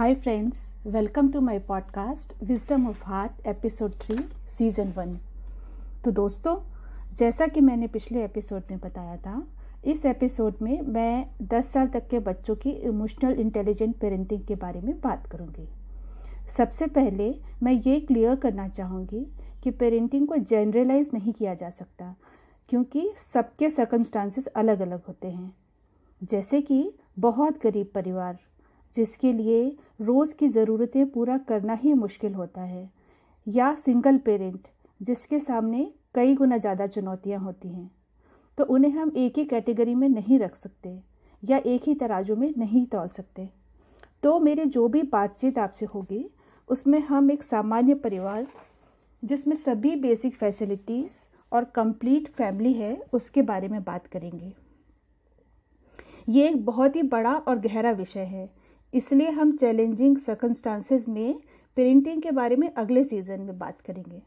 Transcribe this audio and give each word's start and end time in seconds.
Hi, 0.00 0.14
friends. 0.14 0.72
Welcome 0.82 1.30
to 1.32 1.40
my 1.42 1.58
podcast 1.58 2.30
Wisdom 2.48 2.86
of 2.86 3.00
Heart, 3.00 3.32
episode 3.46 3.94
three 4.00 4.16
season 4.48 4.92
one 4.96 5.12
तो 6.04 6.10
दोस्तों 6.10 6.54
जैसा 7.18 7.46
कि 7.46 7.60
मैंने 7.60 7.86
पिछले 7.86 8.24
एपिसोड 8.24 8.62
में 8.70 8.78
बताया 8.78 9.16
था 9.16 9.42
इस 9.84 10.06
एपिसोड 10.06 10.62
में 10.62 10.80
मैं 10.82 11.26
10 11.48 11.64
साल 11.64 11.88
तक 11.88 12.08
के 12.08 12.18
बच्चों 12.18 12.56
की 12.56 12.70
इमोशनल 12.70 13.40
इंटेलिजेंट 13.40 13.96
पेरेंटिंग 13.96 14.44
के 14.44 14.54
बारे 14.54 14.80
में 14.80 15.00
बात 15.00 15.26
करूँगी 15.26 15.68
सबसे 16.56 16.86
पहले 16.86 17.34
मैं 17.62 17.72
ये 17.72 18.00
क्लियर 18.00 18.36
करना 18.36 18.68
चाहूँगी 18.68 19.24
कि 19.62 19.70
पेरेंटिंग 19.70 20.28
को 20.28 20.36
जनरलाइज 20.36 21.10
नहीं 21.14 21.32
किया 21.32 21.54
जा 21.54 21.70
सकता 21.70 22.14
क्योंकि 22.68 23.10
सबके 23.16 23.70
सर्कमस्टांसिस 23.70 24.46
अलग 24.46 24.80
अलग 24.80 25.02
होते 25.08 25.28
हैं 25.28 25.52
जैसे 26.22 26.62
कि 26.62 26.82
बहुत 27.18 27.62
गरीब 27.62 27.90
परिवार 27.94 28.38
जिसके 28.94 29.32
लिए 29.32 29.64
रोज़ 30.00 30.34
की 30.34 30.48
ज़रूरतें 30.48 31.06
पूरा 31.10 31.38
करना 31.38 31.74
ही 31.74 31.92
मुश्किल 31.94 32.34
होता 32.34 32.62
है। 32.62 32.88
या 33.46 33.74
सिंगल 33.76 34.18
पेरेंट 34.18 34.68
जिसके 35.00 35.38
सामने 35.38 35.90
कई 36.14 36.34
गुना 36.34 36.56
ज़्यादा 36.58 36.86
चुनौतियाँ 36.86 37.40
होती 37.40 37.68
हैं। 37.68 37.90
तो 38.58 38.64
उन्हें 38.64 38.92
हम 38.92 39.12
एक 39.16 39.38
ही 39.38 39.44
कैटेगरी 39.44 39.94
में 39.94 40.08
नहीं 40.08 40.38
रख 40.38 40.56
सकते, 40.56 40.98
या 41.42 41.58
एक 41.58 41.82
ही 41.82 41.94
तराजू 41.94 42.36
में 42.36 42.52
नहीं 42.58 42.84
तोल 42.86 43.08
सकते। 43.08 43.48
तो 44.22 44.38
मेरे 44.40 44.64
जो 44.66 44.86
भी 44.88 45.02
बातचीत 45.02 45.58
आपसे 45.58 45.86
होगी, 45.86 46.24
उसमें 46.68 47.00
हम 47.00 47.30
एक 47.30 47.42
सामान्य 47.42 47.94
परिवार, 47.96 48.46
जिसमें 49.22 49.56
सभी 49.56 49.94
बेसिक 49.96 50.34
फैसिलिटीज़ 50.34 51.18
और 51.52 51.64
कंप्लीट 51.66 52.28
फैमिली 52.28 52.72
है, 52.72 52.96
उसके 53.12 53.42
बारे 53.42 53.68
में 53.68 53.82
बात 53.84 54.06
करेंगे। 54.06 54.52
ये 56.28 56.48
एक 56.48 56.64
बहुत 56.64 56.96
ही 56.96 57.02
बड़ा 57.04 57.34
और 57.34 57.58
गहरा 57.58 57.90
विषय 57.92 58.24
है 58.26 58.48
इसलिए 58.92 59.30
हम 59.30 59.56
चैलेंजिंग 59.56 60.16
सर्कमस्टांसेस 60.18 61.08
में 61.08 61.34
पेरेंटिंग 61.76 62.22
के 62.22 62.30
बारे 62.30 62.56
में 62.56 62.72
अगले 62.74 63.04
सीज़न 63.04 63.40
में 63.40 63.58
बात 63.58 63.80
करेंगे। 63.80 64.22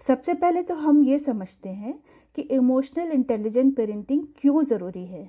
सबसे 0.00 0.34
पहले 0.34 0.62
तो 0.62 0.74
हम 0.74 1.02
ये 1.02 1.18
समझते 1.18 1.68
हैं 1.68 1.98
कि 2.36 2.42
इमोशनल 2.42 3.12
इंटेलिजेंट 3.12 3.74
पेरेंटिंग 3.76 4.24
क्यों 4.38 4.62
ज़रूरी 4.62 5.04
है। 5.06 5.28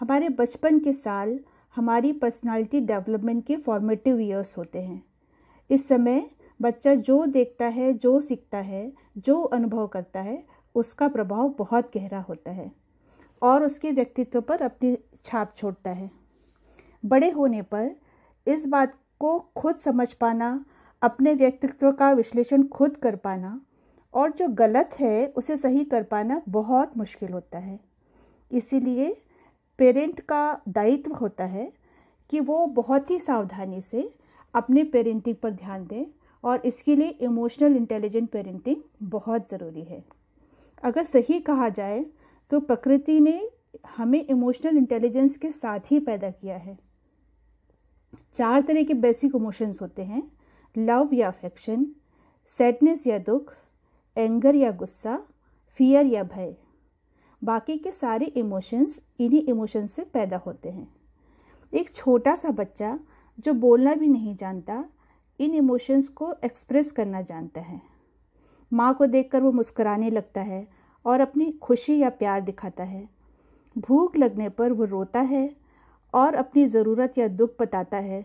हमारे 0.00 0.28
बचपन 0.28 0.78
के 0.78 0.92
साल 0.92 1.38
हमारी 1.74 2.12
पर्सनालिटी 2.12 2.80
डेवलपमेंट 2.80 3.44
के 3.46 3.56
फॉर्मेटिव 3.56 4.20
ईयर्स 4.20 4.56
होते 4.58 4.78
हैं। 4.78 5.02
इस 5.70 5.86
समय 5.88 6.24
बच्चा 6.60 6.94
जो 6.94 7.24
देखता 7.26 7.66
है, 7.66 7.92
जो 7.92 8.20
सीखता 8.20 8.58
है, 8.58 8.92
जो 9.18 9.40
अनुभव 9.42 9.86
करता 9.86 10.20
है, 10.20 10.42
उसका 10.74 11.08
प्रभाव 11.08 11.54
बहुत 11.58 11.90
गहरा 11.96 12.20
होता 12.20 12.50
है 12.50 12.70
और 13.42 13.64
उसके 13.64 13.90
व्यक्तित्व 13.90 14.40
पर 14.40 14.62
अपनी 14.62 14.96
छाप 15.24 15.54
छोड़ता 15.56 15.90
है। 15.90 16.10
बड़े 17.04 17.30
होने 17.30 17.62
पर 17.64 17.90
इस 18.46 18.66
बात 18.66 18.94
को 19.20 19.38
खुद 19.56 19.76
समझ 19.76 20.12
पाना, 20.12 20.64
अपने 21.02 21.34
व्यक्तित्व 21.34 21.90
का 21.92 22.10
विश्लेषण 22.12 22.62
खुद 22.68 22.96
कर 22.96 23.16
पाना 23.16 23.60
और 24.14 24.32
जो 24.32 24.48
गलत 24.54 24.96
है 25.00 25.26
उसे 25.36 25.56
सही 25.56 25.84
कर 25.84 26.02
पाना 26.04 26.40
बहुत 26.48 26.96
मुश्किल 26.96 27.32
होता 27.32 27.58
है। 27.58 27.78
इसीलिए 28.50 29.16
पेरेंट 29.78 30.20
का 30.20 30.60
दायित्व 30.68 31.12
होता 31.12 31.44
है 31.44 31.72
कि 32.30 32.40
वो 32.40 32.64
बहुत 32.74 33.10
ही 33.10 33.18
सावधानी 33.18 33.80
से 33.80 34.10
अपने 34.54 34.84
पेरेंटिंग 34.84 35.36
पर 35.36 35.50
ध्यान 35.52 35.86
दें 35.86 36.04
और 36.44 36.62
इसके 36.66 36.96
लिए 36.96 37.08
इमोशनल 37.22 37.76
इंटेलिजेंट 37.76 38.30
पेरेंटिंग 38.30 38.76
बहुत 39.10 39.50
ज़रूरी 39.50 39.82
है। 39.82 40.02
अगर 40.82 41.02
सही 41.04 41.38
कहा 41.40 41.68
जाए 41.70 42.04
तो 42.50 42.60
प्रकृति 42.60 43.18
ने 43.20 43.40
हमें 43.96 44.24
इमोशनल 44.24 44.76
इंटेलिजेंस 44.76 45.36
के 45.36 45.50
साथ 45.50 45.90
ही 45.90 45.98
पैदा 46.00 46.30
किया 46.30 46.56
है। 46.56 46.76
चार 48.34 48.60
तरह 48.60 48.84
के 48.84 48.94
बेसिक 48.94 49.34
इमोशंस 49.36 49.82
होते 49.82 50.02
हैं. 50.02 50.32
लव 50.78 51.10
या 51.12 51.28
अफेक्शन 51.28 51.86
सैडनेस 52.46 53.06
या 53.06 53.18
दुख 53.18 53.54
एंगर 54.16 54.54
या 54.54 54.70
गुस्सा 54.70 55.22
फियर 55.66 56.06
या 56.06 56.22
भय. 56.22 56.56
बाकी 57.44 57.78
के 57.78 57.92
सारे 57.92 58.26
इमोशंस 58.26 59.02
इन्हीं 59.20 59.42
इमोशंस 59.42 59.92
से 59.92 60.02
पैदा 60.02 60.36
होते 60.36 60.70
हैं. 60.70 60.94
एक 61.74 61.94
छोटा 61.94 62.34
सा 62.34 62.50
बच्चा 62.50 63.00
जो 63.40 63.52
बोलना 63.52 63.94
भी 63.94 64.08
नहीं 64.08 64.36
जानता, 64.36 64.84
इन 65.40 65.54
इमोशंस 65.54 66.08
को 66.08 66.34
एक्सप्रेस 66.44 66.92
करना 66.92 67.22
जानता 67.22 67.60
है. 67.60 67.82
माँ 68.72 68.94
को 68.94 69.06
देखकर 69.06 69.42
वो 69.42 69.52
मुस्कुराने 69.52 70.10
लगता 70.10 70.40
है 70.40 70.68
और 71.04 71.20
अपनी 71.20 71.52
खुशी 71.52 71.98
या 71.98 72.10
प्यार 72.10 72.40
दिखाता 72.40 72.84
है. 72.84 73.08
भूख 73.78 74.16
लगने 74.16 74.48
पर 74.48 74.72
वो 74.72 74.84
रोता 74.84 75.20
है 75.20 75.61
और 76.14 76.34
अपनी 76.34 76.66
ज़रूरत 76.66 77.18
या 77.18 77.28
दुख 77.28 77.54
बताता 77.60 77.96
है। 77.98 78.24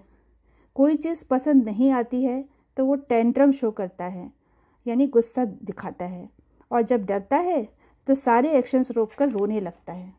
कोई 0.75 0.95
चीज़ 0.95 1.23
पसंद 1.29 1.65
नहीं 1.65 1.91
आती 1.91 2.23
है 2.23 2.43
तो 2.77 2.85
वो 2.85 2.95
टेंट्रम 2.95 3.51
शो 3.51 3.71
करता 3.71 4.05
है, 4.05 4.31
यानी 4.85 5.07
गुस्सा 5.07 5.45
दिखाता 5.45 6.05
है। 6.05 6.29
और 6.71 6.81
जब 6.81 7.05
डरता 7.05 7.37
है 7.37 7.67
तो 8.07 8.15
सारे 8.15 8.51
एक्शंस 8.51 8.91
रोक 8.91 9.13
कर 9.13 9.29
रोने 9.29 9.59
लगता 9.59 9.93
है। 9.93 10.13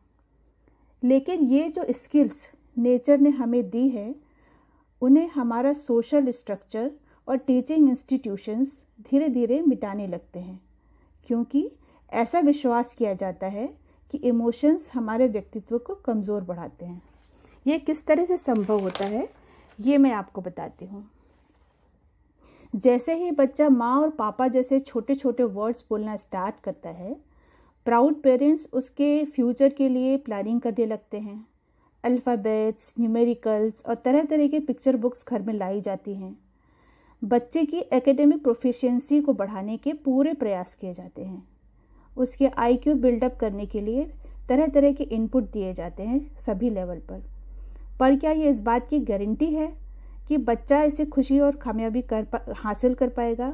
लेकिन 1.03 1.43
ये 1.43 1.67
जो 1.69 1.85
स्किल्स 1.91 2.49
नेचर 2.77 3.19
ने 3.19 3.29
हमें 3.29 3.69
दी 3.69 3.87
है, 3.89 4.15
उन्हें 5.01 5.29
हमारा 5.29 5.73
सोशल 5.73 6.29
स्ट्रक्चर 6.31 6.91
और 7.27 7.37
टीचिंग 7.37 7.89
इंस्टीट्यूशंस 7.89 8.85
धीरे 9.01 9.29
धीरे 9.29 9.61
मिटाने 9.61 10.07
लगते 10.07 10.39
हैं। 10.39 10.59
क्योंकि 11.27 11.69
ऐसा 12.11 12.39
विश्वास 12.39 12.93
किया 12.93 13.13
जाता 13.13 13.47
है 13.47 13.67
कि 14.13 14.17
इमोशंस 14.17 14.89
हमारे 14.93 15.27
व्यक्तित्व 15.27 15.77
को 15.77 15.95
कमज़ोर 15.95 16.41
बढ़ाते 16.41 16.85
हैं। 16.85 17.01
ये 17.69 17.77
किस 17.79 18.05
तरह 18.05 18.25
से 18.25 18.37
संभव 18.37 18.79
होता 18.79 19.05
है, 19.05 19.27
ये 19.79 19.97
मैं 19.97 20.11
आपको 20.13 20.41
बताती 20.41 20.85
हूँ। 20.85 21.09
जैसे 22.73 23.13
ही 23.15 23.31
बच्चा 23.31 23.67
माँ 23.69 23.95
और 24.01 24.09
पापा 24.09 24.47
जैसे 24.47 24.79
छोटे 24.79 25.15
छोटे 25.15 25.43
वर्ड्स 25.45 25.85
बोलना 25.89 26.15
स्टार्ट 26.17 26.55
करता 26.63 26.89
है 26.89 27.15
प्राउड 27.85 28.21
पेरेंट्स 28.21 28.67
उसके 28.73 29.23
फ्यूचर 29.25 29.69
के 29.69 29.87
लिए 29.89 30.17
प्लानिंग 30.17 30.59
करने 30.61 30.85
लगते 30.85 31.19
हैं। 31.19 31.45
अल्फ़ाबेट्स 32.03 32.93
न्यूमेरिकल्स 32.99 33.85
और 33.85 33.95
तरह 33.95 34.23
तरह 34.25 34.47
के 34.47 34.59
पिक्चर 34.61 34.95
बुक्स 34.97 35.25
घर 35.27 35.41
में 35.41 35.53
लाई 35.53 35.81
जाती 35.81 36.13
हैं। 36.15 36.35
बच्चे 37.21 37.63
की 37.65 37.79
एकेडमिक 37.93 38.43
प्रोफिशिएंसी 38.43 39.21
को 39.21 39.33
बढ़ाने 39.33 39.77
के 39.77 39.93
पूरे 39.95 40.33
प्रयास 40.35 40.75
किए 40.75 40.93
जाते 40.93 41.23
हैं। 41.23 41.43
उसके 42.17 42.47
आईक्यू 42.47 42.93
बिल्डअप 42.97 43.37
करने 43.39 43.65
के 43.65 43.81
लिए 43.81 44.05
तरह 44.49 44.67
तरह 44.69 44.93
के 44.93 45.03
इनपुट 45.05 45.51
दिए 45.51 45.73
जाते 45.73 46.03
हैं 46.03 46.19
सभी 46.37 46.69
लेवल 46.69 46.99
पर। 47.09 47.21
पर 47.99 48.15
क्या 48.15 48.31
ये 48.31 48.49
इस 48.49 48.61
बात 48.61 48.87
की 48.89 48.99
गारंटी 48.99 49.45
है 49.45 49.73
कि 50.27 50.37
बच्चा 50.37 50.81
इसे 50.83 51.05
खुशी 51.05 51.39
और 51.39 51.55
कामयाबी 51.55 52.01
कर 52.01 52.27
हासिल 52.57 52.93
कर 52.93 53.09
पाएगा? 53.09 53.53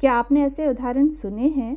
क्या 0.00 0.12
आपने 0.12 0.42
ऐसे 0.42 0.68
उदाहरण 0.68 1.08
सुने 1.08 1.48
हैं 1.48 1.76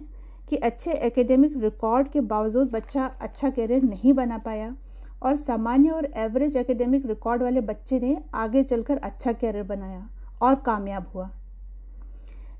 कि 0.50 0.55
अच्छे 0.55 0.91
एकेडमिक 0.91 1.57
रिकॉर्ड 1.57 2.07
के 2.07 2.22
बावजूद 2.22 2.72
बच्चा 2.72 3.05
अच्छा 3.22 3.50
करियर 3.50 3.84
नहीं 3.84 4.13
बना 4.13 4.38
पाया 4.38 4.75
और 5.23 5.35
सामान्य 5.35 5.89
और 5.89 6.05
एवरेज 6.05 6.57
एकेडमिक 6.57 7.05
रिकॉर्ड 7.05 7.44
वाले 7.44 7.61
बच्चे 7.61 8.00
ने 8.00 8.17
आगे 8.34 8.63
चलकर 8.63 8.97
अच्छा 8.97 9.31
करियर 9.31 9.63
बनाया 9.63 10.09
और 10.41 10.55
कामयाब 10.55 11.07
हुआ? 11.16 11.29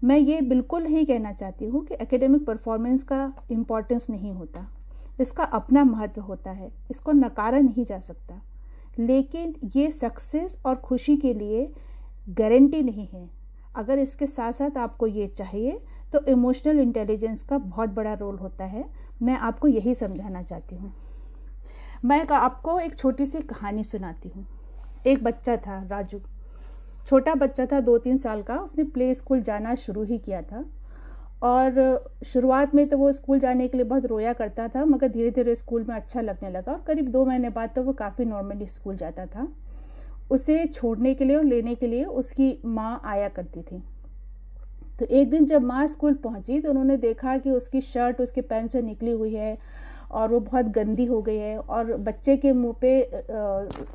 मैं 0.04 0.18
ये 0.18 0.42
बिल्कुल 0.42 0.84
नहीं 0.84 1.06
कहना 1.06 1.34
चाहती 1.34 1.66
हूँ 1.66 1.86
कि 1.86 1.96
एकेडमिक 2.02 2.46
परफॉर्मेंस 2.46 3.04
का 3.04 3.34
इम्पोर्टेंस 3.52 4.10
नहीं 4.10 4.32
होता। 4.32 4.68
इसका 5.20 5.44
अपना 5.44 5.84
महत्व 5.84 6.22
होता 6.22 6.52
है। 6.52 6.72
इसको 6.92 7.12
नकारा 7.12 7.60
नहीं 7.60 7.86
जा 7.86 8.00
सकता। 8.00 8.42
लेकिन 9.00 9.56
ये 9.76 9.90
सक्सेस 9.92 10.58
और 10.66 10.76
खुशी 10.76 11.16
के 11.18 11.34
लिए 11.34 11.70
गारंटी 12.30 12.82
नहीं 12.82 13.08
है। 13.08 13.30
अगर 13.76 14.00
इसके 14.00 14.28
साथ 14.28 14.52
साथ 14.52 14.78
आपको 14.78 15.08
ये 15.08 15.28
चाहिए 15.28 15.80
तो 16.14 16.20
इमोशनल 16.28 16.80
इंटेलिजेंस 16.80 17.44
का 17.44 17.58
बहुत 17.58 17.90
बड़ा 17.90 18.14
रोल 18.14 18.38
होता 18.38 18.66
है। 18.66 18.84
मैं 19.24 19.38
आपको 19.38 19.68
यही 19.68 19.94
समझाना 19.94 20.42
चाहती 20.44 20.76
हूँ। 20.76 20.94
मैं 22.06 22.26
आपको 22.28 22.80
एक 22.80 22.96
छोटी 22.96 23.26
सी 23.26 23.42
कहानी 23.42 23.84
सुनाती 23.84 24.30
हूँ। 24.30 24.46
एक 25.08 25.24
बच्चा 25.24 25.56
था, 25.58 25.82
राजू। 25.84 26.20
छोटा 27.08 27.34
बच्चा 27.36 27.66
था 27.66 27.80
दो 27.80 27.98
तीन 27.98 28.18
साल 28.18 28.42
का। 28.42 28.56
उसने 28.56 28.84
प्ले 28.86 29.14
स्कूल 29.14 29.42
जाना 29.42 29.76
शुरू 29.76 30.04
ही 30.04 30.18
किया 30.18 30.42
था। 30.42 30.64
और 31.46 32.04
शुरुआत 32.26 32.74
में 32.76 32.88
तो 32.90 32.98
वो 32.98 33.12
स्कूल 33.12 33.40
जाने 33.40 33.68
के 33.68 33.78
लिए 33.78 33.86
बहुत 33.86 34.06
रोया 34.06 34.34
करता 34.34 34.68
था, 34.68 34.86
मगर 34.86 35.08
धीरे 35.08 35.32
धीरे 35.32 35.56
स्कूल 35.56 35.86
में 35.90 35.96
अच्छा 35.96 36.22
लगने 36.22 36.50
लगा 36.50 36.72
और 36.72 36.84
करीब 36.88 37.10
दो 37.12 37.26
महीने 37.26 37.50
बाद 37.50 37.70
तो 37.76 37.84
वो 37.84 37.94
काफ़ी 37.94 38.26
नॉर्मली 38.26 38.68
स्कूल 38.68 38.96
जाता 38.96 39.26
था। 39.26 39.48
उसे 40.32 40.66
छोड़ने 40.68 41.14
के 41.14 41.26
लिए 41.26 41.36
और 41.36 41.44
लेने 41.44 41.76
के 41.76 41.88
लिए 41.88 42.04
उसकी 42.04 42.58
माँ 42.66 43.02
आया 43.06 43.28
करती 43.30 43.62
थी। 43.62 43.82
तो 45.00 45.06
एक 45.08 45.30
दिन 45.30 45.46
जब 45.46 45.64
माँ 45.64 45.86
स्कूल 45.88 46.14
पहुँची 46.14 46.60
तो 46.60 46.70
उन्होंने 46.70 46.98
देखा 46.98 47.38
कि 47.38 47.52
उसकी 47.52 47.82
शर्ट, 47.82 48.22
उसके 48.22 48.42
पैंट 48.42 48.72
से 48.72 48.82
निकली 48.82 49.12
हुई 49.12 49.34
है 49.36 49.58
और 50.12 50.30
वो 50.32 50.40
बहुत 50.40 50.66
गंदी 50.76 51.06
हो 51.06 51.22
गई 51.22 51.38
है 51.38 51.58
और 51.60 51.96
बच्चे 52.00 52.38
के 52.38 52.52
मुँह 52.54 52.76
पे 52.82 53.02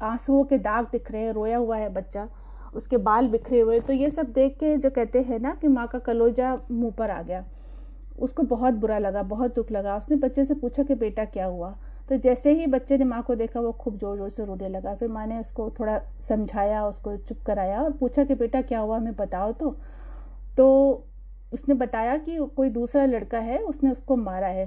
आंसुओं 0.02 0.44
के 0.44 0.58
दाग 0.58 0.86
दिख 0.92 1.10
रहे 1.12 1.22
हैं, 1.22 1.32
रोया 1.32 1.58
हुआ 1.58 1.76
है 1.76 1.88
बच्चा। 1.94 2.28
उसके 2.74 2.96
बाल 2.98 3.28
बिखरे 3.28 3.60
हुए 3.60 3.80
तो 3.80 3.92
ये 3.92 4.10
सब 4.10 4.32
देख 4.32 4.56
के 4.58 4.76
जो 4.76 4.90
कहते 4.90 5.22
हैं 5.22 5.38
ना 5.40 5.54
कि 5.54 5.68
माँ 5.68 5.86
का 5.86 5.98
कलोजा 5.98 6.54
मुँह 6.70 6.90
पर 6.90 7.10
आ 7.10 7.20
गया। 7.22 7.44
उसको 8.18 8.42
बहुत 8.42 8.74
बुरा 8.74 8.98
लगा, 8.98 9.22
बहुत 9.22 9.54
दुख 9.54 9.70
लगा। 9.72 9.96
उसने 9.96 10.16
बच्चे 10.16 10.44
से 10.44 10.54
पूछा 10.54 10.82
कि 10.82 10.94
बेटा 10.94 11.24
क्या 11.24 11.46
हुआ? 11.46 11.74
तो 12.08 12.16
जैसे 12.16 12.52
ही 12.52 12.66
बच्चे 12.66 12.98
ने 12.98 13.04
माँ 13.04 13.22
को 13.22 13.34
देखा, 13.34 13.60
वो 13.60 13.72
खूब 13.72 13.96
ज़ोर 13.98 14.16
ज़ोर 14.16 14.28
से 14.30 14.44
रोने 14.44 14.68
लगा। 14.68 14.94
फिर 14.94 15.08
माँ 15.08 15.26
ने 15.26 15.38
उसको 15.38 15.68
थोड़ा 15.70 16.00
समझाया, 16.18 16.84
उसको 16.86 17.16
चुप 17.16 17.42
कराया 17.46 17.82
और 17.82 17.92
पूछा 17.92 18.24
कि 18.24 18.34
बेटा 18.34 18.62
क्या 18.62 18.80
हुआ, 18.80 18.96
हमें 18.96 19.14
बताओ 19.16 19.52
तो। 19.52 19.76
तो 20.56 21.06
उसने 21.52 21.74
बताया 21.74 22.16
कि 22.16 22.36
कोई 22.56 22.68
दूसरा 22.70 23.04
लड़का 23.04 23.38
है, 23.38 23.58
उसने 23.58 23.90
उसको 23.90 24.16
मारा 24.16 24.46
है। 24.46 24.66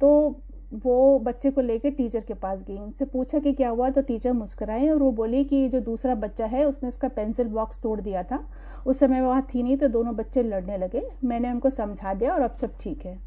तो 0.00 0.40
वो 0.74 1.18
बच्चे 1.18 1.50
को 1.50 1.60
लेके 1.60 1.90
टीचर 1.90 2.20
के 2.20 2.34
पास 2.34 2.62
गई, 2.64 2.76
उनसे 2.78 3.04
पूछा 3.04 3.38
कि 3.38 3.52
क्या 3.52 3.68
हुआ 3.68 3.88
तो 3.90 4.02
टीचर 4.02 4.32
मुस्कुराए 4.32 4.88
और 4.88 4.98
वो 4.98 5.10
बोली 5.12 5.42
कि 5.44 5.68
जो 5.68 5.80
दूसरा 5.80 6.14
बच्चा 6.14 6.46
है, 6.46 6.64
उसने 6.64 6.88
इसका 6.88 7.08
पेंसिल 7.08 7.48
बॉक्स 7.48 7.80
तोड़ 7.82 8.00
दिया 8.00 8.22
था। 8.22 8.38
उस 8.86 8.98
समय 8.98 9.20
वहाँ 9.20 9.46
थी 9.54 9.62
नहीं 9.62 9.76
तो 9.76 9.88
दोनों 9.88 10.16
बच्चे 10.16 10.42
लड़ने 10.42 10.78
लगे। 10.78 11.02
मैंने 11.24 11.50
उनको 11.50 11.70
समझा 11.70 12.14
दिया 12.14 12.32
और 12.34 12.40
अब 12.40 12.52
सब 12.52 12.76
ठीक 12.80 13.06
है। 13.06 13.18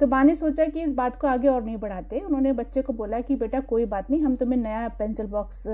तो 0.00 0.06
माँ 0.06 0.24
ने 0.24 0.34
सोचा 0.34 0.64
कि 0.66 0.82
इस 0.82 0.94
बात 0.94 1.16
को 1.16 1.26
आगे 1.26 1.48
और 1.48 1.62
नहीं 1.64 1.76
बढ़ाते। 1.76 2.20
उन्होंने 2.20 2.52
बच्चे 2.52 2.82
को 2.82 2.92
बोला 2.92 3.20
कि 3.20 3.36
बेटा 3.36 3.60
कोई 3.62 3.84
बात 3.86 4.10
नहीं, 4.10 4.22
हम 4.22 4.36
तुम्हें 4.36 4.58
नया 4.58 4.88
पेंसिल 4.88 5.26
बॉक्स 5.26 5.64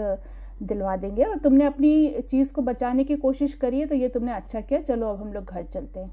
दिलवा 0.60 0.96
देंगे 0.96 1.24
और 1.24 1.38
तुमने 1.38 1.64
अपनी 1.64 2.22
चीज़ 2.30 2.52
को 2.52 2.62
बचाने 2.62 3.04
की 3.04 3.16
कोशिश 3.16 3.54
करी 3.54 3.80
है 3.80 3.86
तो 3.86 3.94
ये 3.94 4.08
तुमने 4.08 4.32
अच्छा 4.32 4.60
किया। 4.60 4.80
चलो, 4.80 5.08
अब 5.08 5.20
हम 5.20 5.32
लोग 5.32 5.44
घर 5.44 5.62
चलते 5.64 6.00
हैं। 6.00 6.10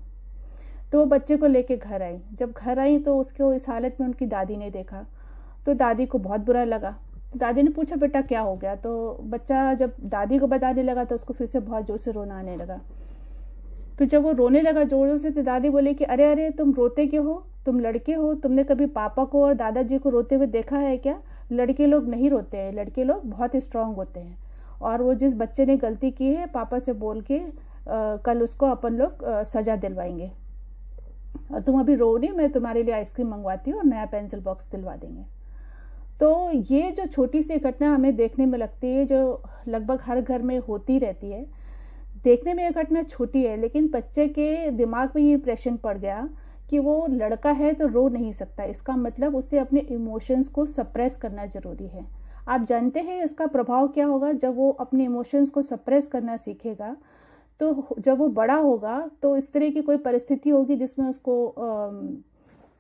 तो 0.95 0.99
वो 0.99 1.05
बच्चे 1.05 1.35
को 1.37 1.47
लेके 1.47 1.75
घर 1.77 2.01
आई। 2.01 2.17
जब 2.33 2.51
घर 2.51 2.79
आई 2.79 2.97
तो 2.99 3.17
उसको 3.19 3.51
इस 3.53 3.67
हालत 3.69 3.97
में 3.99 4.05
उनकी 4.07 4.25
दादी 4.25 4.55
ने 4.57 4.69
देखा। 4.71 5.03
तो 5.65 5.73
दादी 5.73 6.05
को 6.05 6.17
बहुत 6.17 6.41
बुरा 6.41 6.63
लगा। 6.63 6.93
दादी 7.37 7.63
ने 7.63 7.69
पूछा 7.69 7.95
बेटा 7.95 8.21
क्या 8.21 8.41
हो 8.41 8.55
गया? 8.55 8.75
तो 8.75 9.17
बच्चा 9.23 9.73
जब 9.73 9.95
दादी 10.03 10.37
को 10.39 10.47
बताने 10.47 10.83
लगा 10.83 11.03
तो 11.03 11.15
उसको 11.15 11.33
फिर 11.33 11.47
से 11.47 11.59
बहुत 11.59 11.87
ज़ोर 11.87 11.97
से 11.97 12.11
रोना 12.11 12.37
आने 12.39 12.55
लगा। 12.55 12.79
तो 13.99 14.05
जब 14.05 14.23
वो 14.23 14.31
रोने 14.33 14.61
लगा 14.61 14.83
ज़ोर 14.83 15.07
ज़ोर 15.07 15.17
से 15.17 15.31
तो 15.31 15.41
दादी 15.41 15.69
बोली 15.69 15.93
कि 15.93 16.03
अरे 16.05 16.25
अरे 16.25 16.49
तुम 16.51 16.73
रोते 16.73 17.05
क्यों 17.07 17.25
हो? 17.25 17.35
तुम 17.65 17.79
लड़के 17.79 18.13
हो। 18.13 18.33
तुमने 18.35 18.63
कभी 18.63 18.85
पापा 18.93 19.25
को 19.25 19.43
और 19.43 19.53
दादाजी 19.55 19.97
को 19.97 20.09
रोते 20.09 20.35
हुए 20.35 20.47
देखा 20.47 20.77
है 20.77 20.95
क्या? 20.97 21.19
लड़के 21.51 21.87
लोग 21.87 22.07
नहीं 22.09 22.29
रोते 22.29 22.57
हैं। 22.57 22.71
लड़के 22.73 23.03
लोग 23.03 23.29
बहुत 23.29 23.55
स्ट्रांग 23.57 23.95
होते 23.95 24.19
हैं। 24.19 24.37
और 24.81 25.01
वो 25.01 25.13
जिस 25.15 25.35
बच्चे 25.35 25.65
ने 25.65 25.77
गलती 25.77 26.11
की 26.13 26.33
है 26.33 26.47
पापा 26.47 26.79
से 26.79 26.93
बोल 26.95 27.21
के 27.21 27.39
आ, 27.39 28.15
कल 28.17 28.41
उसको 28.43 28.65
अपन 28.67 28.93
लोग 28.93 29.25
सजा 29.45 29.75
दिलवाएँगे। 29.75 30.31
और 31.51 31.61
तुम 31.61 31.79
अभी 31.79 31.95
रो 31.95 32.15
नहीं 32.17 32.31
मैं 32.31 32.51
तुम्हारे 32.51 32.83
लिए 32.83 32.93
आइसक्रीम 32.93 33.27
मंगवाती 33.27 33.71
हूँ 33.71 33.79
और 33.79 33.85
नया 33.85 34.05
पेंसिल 34.05 34.39
बॉक्स 34.39 34.71
दिलवा 34.71 34.95
देंगे। 34.95 35.23
तो 36.19 36.51
ये 36.73 36.91
जो 36.91 37.05
छोटी 37.05 37.41
सी 37.41 37.57
घटना 37.57 37.93
हमें 37.93 38.15
देखने 38.15 38.45
में 38.45 38.57
लगती 38.59 38.87
है, 38.87 39.05
जो 39.05 39.43
लगभग 39.67 40.01
हर 40.01 40.21
घर 40.21 40.41
में 40.41 40.57
होती 40.59 40.99
रहती 40.99 41.31
है, 41.31 41.45
देखने 42.23 42.53
में 42.53 42.63
ये 42.63 42.69
घटना 42.71 43.03
छोटी 43.03 43.43
है, 43.43 43.55
लेकिन 43.57 43.87
बच्चे 43.87 44.27
के 44.27 44.71
दिमाग 44.71 45.11
में 45.15 45.21
ये 45.23 45.33
इंप्रेशन 45.33 45.77
पड़ 45.77 45.97
गया 45.97 46.27
कि 46.69 46.79
वो 46.79 47.05
लड़का 47.09 47.51
है 47.51 47.73
तो 47.73 47.87
रो 47.87 48.07
नहीं 48.09 48.31
सकता। 48.31 48.63
इसका 48.63 48.95
मतलब 48.95 49.35
उसे 49.35 49.57
अपने 49.57 49.79
इमोशंस 49.79 50.47
को 50.47 50.65
सप्रेस 50.65 51.17
करना 51.17 51.45
ज़रूरी 51.45 51.87
है। 51.87 52.05
आप 52.47 52.65
जानते 52.65 52.99
हैं 52.99 53.23
इसका 53.23 53.47
प्रभाव 53.47 53.87
क्या 53.87 54.05
होगा? 54.05 54.31
जब 54.31 54.55
वो 54.55 54.69
अपने 54.71 55.03
इमोशंस 55.03 55.49
को 55.49 55.61
सप्रेस 55.61 56.07
करना 56.07 56.37
सीखेगा 56.37 56.95
तो 57.59 57.95
जब 57.99 58.17
वो 58.17 58.27
बड़ा 58.31 58.55
होगा 58.55 58.99
तो 59.21 59.35
इस 59.37 59.51
तरह 59.53 59.69
की 59.69 59.81
कोई 59.81 59.97
परिस्थिति 59.99 60.49
होगी 60.49 60.75
जिसमें 60.75 61.07
उसको 61.09 61.35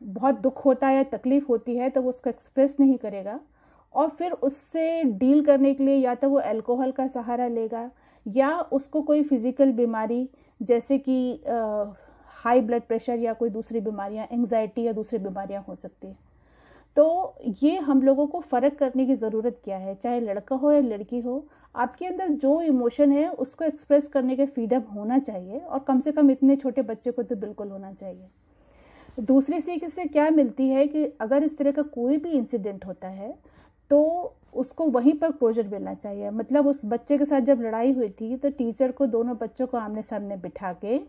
बहुत 0.01 0.39
दुख 0.41 0.65
होता 0.65 0.87
है 0.87 0.95
या 0.95 1.03
तकलीफ़ 1.11 1.45
होती 1.49 1.75
है 1.77 1.89
तो 1.89 2.01
वो 2.01 2.09
उसको 2.09 2.29
एक्सप्रेस 2.29 2.75
नहीं 2.79 2.97
करेगा। 2.97 3.39
और 3.93 4.09
फिर 4.09 4.31
उससे 4.31 5.03
डील 5.03 5.43
करने 5.45 5.73
के 5.73 5.83
लिए 5.83 5.95
या 5.95 6.15
तो 6.15 6.29
वो 6.29 6.37
अल्कोहल 6.39 6.91
का 6.91 7.07
सहारा 7.07 7.47
लेगा, 7.47 7.89
या 8.25 8.59
उसको 8.73 9.01
कोई 9.01 9.23
फ़िज़िकल 9.23 9.71
बीमारी, 9.71 10.27
जैसे 10.59 10.97
कि 10.99 11.41
हाई 12.35 12.61
ब्लड 12.61 12.83
प्रेशर 12.83 13.19
या 13.19 13.33
कोई 13.33 13.49
दूसरी 13.49 13.79
बीमारियाँ 13.81 14.27
एंजाइटी 14.31 14.83
या 14.83 14.91
दूसरी 14.93 15.19
बीमारियाँ 15.19 15.63
हो 15.67 15.75
सकती 15.75 16.07
है। 16.07 16.17
तो 16.97 17.35
ये 17.63 17.77
हम 17.77 18.01
लोगों 18.01 18.25
को 18.27 18.39
फ़र्क 18.41 18.75
करने 18.75 19.05
की 19.05 19.15
ज़रूरत 19.15 19.59
क्या 19.63 19.77
है? 19.77 19.95
चाहे 19.95 20.19
लड़का 20.19 20.55
हो 20.55 20.71
या 20.71 20.79
लड़की 20.81 21.19
हो, 21.19 21.45
आपके 21.75 22.05
अंदर 22.05 22.29
जो 22.29 22.61
इमोशन 22.61 23.11
है, 23.11 23.27
उसको 23.29 23.65
एक्सप्रेस 23.65 24.07
करने 24.07 24.35
के 24.35 24.45
फ्रीडम 24.45 24.81
होना 24.93 25.19
चाहिए 25.19 25.59
और 25.59 25.79
कम 25.79 25.99
से 25.99 26.11
कम 26.11 26.31
इतने 26.31 26.55
छोटे 26.55 26.81
बच्चे 26.83 27.11
को 27.11 27.23
तो 27.23 27.35
बिल्कुल 27.35 27.69
होना 27.69 27.91
चाहिए। 27.93 28.27
दूसरी 29.17 29.59
सीख 29.61 29.87
से 29.89 30.05
क्या 30.05 30.29
मिलती 30.29 30.69
है 30.69 30.87
कि 30.87 31.05
अगर 31.21 31.43
इस 31.43 31.57
तरह 31.57 31.71
का 31.71 31.81
कोई 31.83 32.17
भी 32.17 32.31
इंसिडेंट 32.31 32.85
होता 32.85 33.07
है 33.07 33.33
तो 33.91 34.01
उसको 34.53 34.85
वहीं 34.85 35.13
पर 35.13 35.31
क्लोजर 35.31 35.67
मिलना 35.67 35.93
चाहिए। 35.93 36.29
मतलब 36.31 36.67
उस 36.67 36.81
बच्चे 36.85 37.17
के 37.17 37.25
साथ 37.25 37.41
जब 37.41 37.61
लड़ाई 37.61 37.91
हुई 37.93 38.09
थी 38.11 38.35
तो 38.37 38.49
टीचर 38.49 38.91
को, 38.91 39.05
दोनों 39.05 39.35
बच्चों 39.37 39.67
को 39.67 39.77
आमने 39.77 40.01
सामने 40.01 40.37
बिठा 40.37 40.71
के 40.75 40.99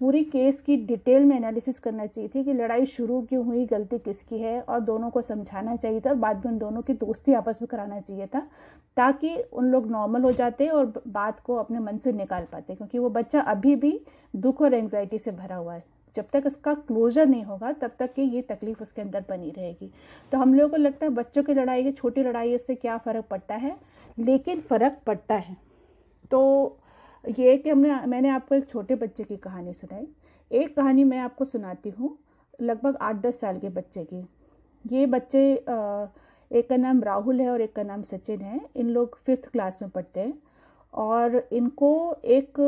पूरी 0.00 0.22
केस 0.24 0.60
की 0.60 0.76
डिटेल 0.76 1.24
में 1.24 1.36
एनालिसिस 1.36 1.78
करना 1.78 2.06
चाहिए 2.06 2.30
थी 2.34 2.44
कि 2.44 2.52
लड़ाई 2.52 2.86
शुरू 2.86 3.20
क्यों 3.22 3.44
हुई, 3.46 3.64
गलती 3.66 3.98
किसकी 3.98 4.38
है, 4.38 4.60
और 4.60 4.80
दोनों 4.80 5.10
को 5.10 5.22
समझाना 5.22 5.76
चाहिए 5.76 6.00
था। 6.00 6.10
और 6.10 6.16
बाद 6.16 6.44
में 6.46 6.52
उन 6.52 6.58
दोनों 6.58 6.82
की 6.82 6.92
दोस्ती 6.92 7.32
आपस 7.32 7.58
में 7.62 7.68
कराना 7.68 8.00
चाहिए 8.00 8.26
था, 8.26 8.46
ताकि 8.96 9.36
उन 9.52 9.64
लोग 9.64 9.90
नॉर्मल 9.90 10.22
हो 10.22 10.32
जाते 10.32 10.68
और 10.68 11.02
बात 11.08 11.40
को 11.40 11.54
अपने 11.54 11.78
मन 11.78 11.98
से 11.98 12.12
निकाल 12.12 12.46
पाते, 12.52 12.74
क्योंकि 12.74 12.98
वो 12.98 13.10
बच्चा 13.10 13.40
अभी 13.40 13.76
भी 13.76 14.00
दुख 14.36 14.62
और 14.62 14.74
एंग्जाइटी 14.74 15.18
से 15.18 15.30
भरा 15.30 15.56
हुआ 15.56 15.74
है। 15.74 15.84
जब 16.16 16.24
तक 16.32 16.42
इसका 16.46 16.74
क्लोजर 16.74 17.26
नहीं 17.26 17.42
होगा, 17.42 17.72
तब 17.72 17.90
तक 17.98 18.12
कि 18.14 18.22
ये 18.22 18.42
तकलीफ़ 18.42 18.82
उसके 18.82 19.02
अंदर 19.02 19.24
बनी 19.28 19.50
रहेगी। 19.50 19.90
तो 20.32 20.38
हम 20.38 20.54
लोगों 20.54 20.70
को 20.70 20.76
लगता 20.76 21.06
है 21.06 21.12
बच्चों 21.12 21.42
की 21.42 21.54
लड़ाई, 21.54 21.92
छोटी 21.92 22.22
लड़ाई, 22.22 22.54
इससे 22.54 22.74
क्या 22.74 22.96
फ़र्क 22.98 23.24
पड़ता 23.24 23.54
है? 23.54 23.76
लेकिन 24.18 24.60
फ़र्क 24.60 24.98
पड़ता 25.06 25.34
है। 25.34 25.56
तो 26.30 26.78
ये 27.24 27.56
कि 27.58 27.70
हमने, 27.70 27.94
मैंने 28.06 28.28
आपको 28.28 28.54
एक 28.54 28.68
छोटे 28.68 28.94
बच्चे 28.94 29.24
की 29.24 29.36
कहानी 29.36 29.74
सुनाई। 29.74 30.06
एक 30.50 30.74
कहानी 30.76 31.04
मैं 31.04 31.18
आपको 31.18 31.44
सुनाती 31.44 31.90
हूँ, 31.90 32.16
लगभग 32.60 32.96
आठ 32.96 33.16
दस 33.16 33.40
साल 33.40 33.58
के 33.58 33.68
बच्चे 33.68 34.04
की। 34.04 34.24
ये 34.84 35.06
बच्चे 35.06 35.40
एक 36.50 36.68
का 36.68 36.76
नाम 36.76 37.02
राहुल 37.02 37.40
है 37.40 37.48
और 37.50 37.60
एक 37.60 37.74
का 37.76 37.82
नाम 37.82 38.02
सचिन 38.02 38.40
है। 38.40 38.60
इन 38.76 38.90
लोग 38.90 39.18
फिफ्थ 39.26 39.48
क्लास 39.48 39.82
में 39.82 39.90
पढ़ते 39.90 40.20
हैं 40.20 40.32
और 40.94 41.36
इनको 41.52 41.90
एक 42.26 42.60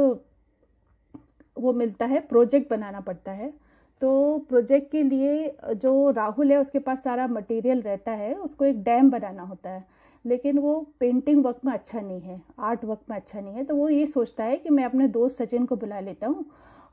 वो 1.57 1.73
मिलता 1.73 2.07
है 2.07 2.21
प्रोजेक्ट 2.21 2.71
बनाना 2.71 3.01
पड़ता 3.01 3.33
है। 3.33 3.53
तो 4.03 4.39
प्रोजेक्ट 4.49 4.91
के 4.93 5.03
लिए 5.03 5.75
जो 5.75 6.11
राहुल 6.11 6.53
है, 6.53 6.59
उसके 6.59 6.79
पास 6.79 7.03
सारा 7.05 7.27
मटेरियल 7.27 7.81
रहता 7.83 8.13
है, 8.13 8.35
उसको 8.35 8.65
एक 8.65 8.83
डैम 8.83 9.11
बनाना 9.11 9.43
होता 9.43 9.71
है। 9.71 9.85
लेकिन 10.25 10.59
वो 10.59 10.75
पेंटिंग 11.01 11.45
वर्क 11.45 11.61
में 11.65 11.73
अच्छा 11.73 12.01
नहीं 12.01 12.21
है 12.21 12.41
आर्ट 12.59 12.85
वर्क 12.85 13.01
में 13.11 13.17
अच्छा 13.17 13.41
नहीं 13.41 13.55
है। 13.55 13.65
तो 13.65 13.77
वो 13.77 13.89
ये 13.89 14.07
सोचता 14.07 14.45
है 14.45 14.57
कि 14.57 14.71
मैं 14.71 14.85
अपने 14.85 15.09
दोस्त 15.09 15.43
सचिन 15.43 15.67
को 15.67 15.77
बुला 15.77 16.01
लेता 16.01 16.27
हूँ। 16.27 16.45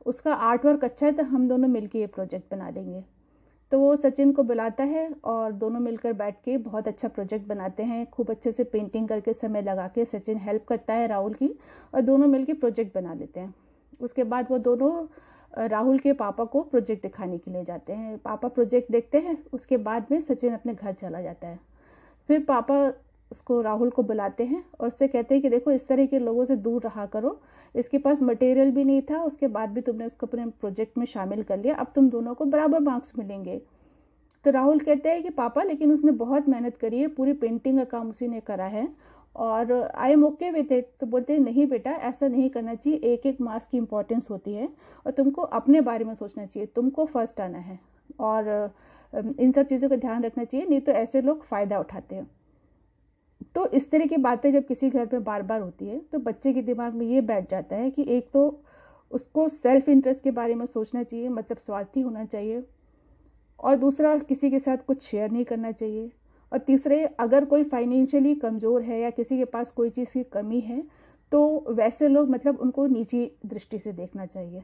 उसका 0.06 0.34
आर्ट 0.34 0.66
वर्क 0.66 0.84
अच्छा 0.84 1.06
है 1.06 1.12
तो 1.12 1.24
हम 1.24 1.48
दोनों 1.50 1.68
मिलकर 1.68 2.00
ये 2.00 2.08
प्रोजेक्ट 2.08 2.52
बना 2.52 2.70
लेंगे। 2.70 3.04
तो 3.72 3.80
वो 3.80 3.96
सचिन 3.96 4.32
को 4.32 4.44
बुलाता 4.44 4.84
है 4.84 5.10
और 5.26 5.52
दोनों 5.54 5.80
मिलकर 5.80 6.14
बैठ 6.14 6.36
के 6.46 6.58
बहुत 6.58 6.88
अच्छा 6.88 7.08
प्रोजेक्ट 7.08 7.48
बनाते 7.48 7.84
हैं। 7.84 8.06
खूब 8.06 8.30
अच्छे 8.32 8.52
से 8.52 8.64
पेंटिंग 8.64 9.08
करके 9.08 9.34
समय 9.34 9.62
लगा 9.62 9.88
के 9.88 10.06
सचिन 10.06 10.38
हेल्प 10.38 10.66
करता 10.68 10.94
है 10.94 11.08
राहुल 11.08 11.34
की 11.34 11.50
और 11.94 12.02
दोनों 12.02 12.28
मिलकर 12.28 12.54
प्रोजेक्ट 12.54 12.96
बना 12.96 13.14
लेते 13.14 13.40
हैं। 13.40 13.54
उसके 14.02 14.24
बाद 14.24 14.48
वो 14.52 14.58
दोनों 14.60 14.92
राहुल 15.54 16.00
के 16.00 16.14
पापा 16.14 16.44
को 16.44 16.62
प्रोजेक्ट 16.62 17.04
दिखाने 17.04 17.38
के 17.38 17.52
लिए 17.52 17.64
जाते 17.64 17.94
हैं। 17.94 18.18
पापा 18.18 18.48
प्रोजेक्ट 18.48 18.92
देखते 18.92 19.20
हैं, 19.20 19.44
उसके 19.54 19.78
बाद 19.78 20.06
में 20.12 20.22
सचिन 20.22 20.54
अपने 20.54 20.74
घर 20.74 20.94
चला 20.94 21.22
जाता 21.22 21.48
है। 21.48 21.60
फिर 22.28 22.44
पापा 22.44 22.94
उसको, 23.32 23.62
राहुल 23.62 23.90
को 23.90 24.04
बुलाते 24.04 24.46
हैं 24.46 24.64
और 24.80 24.88
उससे 24.88 25.08
कहते 25.08 25.36
हैं 25.36 25.42
कि 25.42 25.50
देखो, 25.50 25.72
इस 25.72 25.88
तरह 25.88 26.06
के 26.06 26.20
लोगों 26.20 26.46
से 26.46 26.56
दूर 26.56 26.84
रहा 26.84 27.06
करो। 27.06 27.42
इसके 27.76 27.98
पास 27.98 28.22
मटेरियल 28.22 28.72
भी 28.72 28.84
नहीं 28.84 29.02
था, 29.02 29.24
उसके 29.24 29.48
बाद 29.48 29.70
भी 29.70 29.82
तुमने 29.82 30.06
उसको 30.06 30.28
अपने 30.28 30.46
प्रोजेक्ट 30.46 30.98
में 30.98 31.06
शामिल 31.06 31.44
कर 31.44 31.58
लिया। 31.58 31.76
अब 31.76 31.88
तुम 31.96 32.10
दोनों 32.10 32.34
को 32.34 32.46
बराबर 32.46 32.80
मार्क्स 32.80 33.14
मिलेंगे। 33.20 33.62
तो 34.46 34.52
राहुल 34.52 34.80
कहते 34.80 35.10
हैं 35.10 35.24
कि 35.24 35.30
पापा, 35.30 35.64
लेकिन 35.64 35.92
उसने 35.92 36.12
बहुत 36.12 36.50
मेहनत 36.50 36.78
करी 36.78 37.00
है, 37.00 37.08
पूरी 37.08 37.34
पेंटिंग 37.34 37.78
का 37.78 37.84
काम 37.84 38.10
उसी 38.10 38.28
ने 38.28 38.40
करा 38.40 38.66
है। 38.66 38.88
और 39.38 39.72
I 39.74 40.12
am 40.12 40.24
okay 40.26 40.50
with 40.52 40.72
it 40.72 40.90
तो 41.00 41.08
बोलते 41.08 41.34
हैं, 41.34 41.40
नहीं 41.40 41.66
बेटा, 41.68 41.92
ऐसा 41.92 42.28
नहीं 42.28 42.50
करना 42.50 42.74
चाहिए। 42.76 43.00
एक 43.04 43.26
एक 43.26 43.42
मार्क्स 43.42 43.68
की 43.68 43.78
इंपॉर्टेंस 43.78 44.30
होती 44.30 44.54
है 44.54 44.70
और 45.06 45.12
तुमको 45.12 45.42
अपने 45.42 45.82
बारे 45.82 46.06
में 46.06 46.14
सोचना 46.16 46.46
चाहिए। 46.46 46.68
तुमको 46.68 47.06
फ़र्स्ट 47.06 47.42
आना 47.42 47.58
है। 47.60 47.80
और 48.20 48.74
इन 49.14 49.52
सब 49.52 49.68
चीज़ों 49.68 49.90
का 49.90 49.96
ध्यान 49.96 50.24
रखना 50.24 50.44
चाहिए, 50.44 50.66
नहीं 50.68 50.82
तो 50.82 50.92
ऐसे 50.94 51.22
लोग 51.22 51.44
फ़ायदा 51.44 51.80
उठाते 51.80 52.16
हैं। 52.16 52.30
तो 53.56 53.66
इस 53.68 53.90
तरह 53.92 54.06
की 54.06 54.18
बातें 54.18 54.52
जब 54.52 54.66
किसी 54.68 54.90
घर 54.90 55.06
पे 55.06 55.20
बार 55.22 55.42
बार 55.44 55.62
होती 55.62 55.88
है 55.88 56.00
तो 56.12 56.20
बच्चे 56.20 56.54
के 56.54 56.62
दिमाग 56.62 56.94
में 56.94 57.06
ये 57.06 57.22
बैठ 57.24 57.50
जाता 57.52 57.76
है 57.76 57.90
कि 57.92 58.06
एक 58.10 58.30
तो 58.34 58.42
उसको 59.12 59.48
सेल्फ 59.50 59.90
इंटरेस्ट 59.90 60.24
के 60.24 60.32
बारे 60.32 60.56
में 60.56 60.66
सोचना 60.66 61.04
चाहिए 61.04 61.30
मतलब 61.30 61.58
स्वार्थी 61.58 62.02
होना 62.02 62.26
चाहिए। 62.26 62.64
और 63.60 63.76
दूसरा, 63.76 64.18
किसी 64.18 64.50
के 64.52 64.60
साथ 64.60 64.78
कुछ 64.78 65.04
शेयर 65.04 65.32
नहीं 65.32 65.46
करना 65.46 65.72
चाहिए। 65.72 66.12
और 66.52 66.60
तीसरे, 66.60 67.04
अगर 67.20 67.46
कोई 67.46 67.64
फाइनेंशियली 67.66 68.34
कमज़ोर 68.36 68.82
है 68.82 69.00
या 69.00 69.10
किसी 69.12 69.38
के 69.38 69.46
पास 69.48 69.72
कोई 69.72 69.90
चीज़ 69.90 70.14
की 70.14 70.24
कमी 70.34 70.60
है 70.62 70.82
तो 71.32 71.66
वैसे 71.70 72.08
लोग 72.08 72.30
मतलब 72.30 72.60
उनको 72.62 72.86
निजी 72.88 73.26
दृष्टि 73.46 73.80
से 73.80 73.92
देखना 73.94 74.26
चाहिए। 74.26 74.62